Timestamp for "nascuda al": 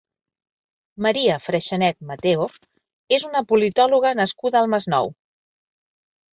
4.25-4.73